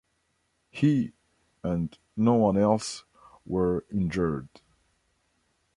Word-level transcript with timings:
He, 0.71 1.13
and 1.63 1.95
no-one 2.17 2.57
else, 2.57 3.03
were 3.45 3.85
injured. 3.91 4.47